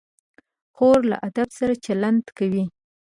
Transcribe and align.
خور 0.75 0.99
له 1.11 1.17
ادب 1.27 1.49
سره 1.59 1.73
چلند 1.85 2.23
کوي. 2.37 2.65